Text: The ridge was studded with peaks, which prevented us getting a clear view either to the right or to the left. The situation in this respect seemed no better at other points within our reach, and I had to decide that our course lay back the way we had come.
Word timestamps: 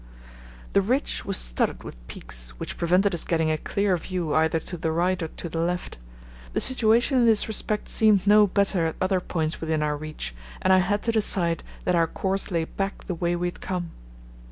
The 0.73 0.81
ridge 0.81 1.25
was 1.25 1.37
studded 1.37 1.83
with 1.83 1.95
peaks, 2.07 2.55
which 2.57 2.75
prevented 2.75 3.13
us 3.13 3.23
getting 3.23 3.51
a 3.51 3.57
clear 3.59 3.95
view 3.97 4.33
either 4.33 4.57
to 4.61 4.75
the 4.75 4.91
right 4.91 5.21
or 5.21 5.27
to 5.27 5.47
the 5.47 5.59
left. 5.59 5.99
The 6.53 6.59
situation 6.59 7.19
in 7.19 7.27
this 7.27 7.47
respect 7.47 7.87
seemed 7.87 8.25
no 8.25 8.47
better 8.47 8.87
at 8.87 8.95
other 8.99 9.19
points 9.19 9.61
within 9.61 9.83
our 9.83 9.95
reach, 9.95 10.33
and 10.59 10.73
I 10.73 10.79
had 10.79 11.03
to 11.03 11.11
decide 11.11 11.63
that 11.83 11.93
our 11.93 12.07
course 12.07 12.49
lay 12.49 12.65
back 12.65 13.03
the 13.05 13.13
way 13.13 13.35
we 13.35 13.45
had 13.45 13.61
come. 13.61 13.91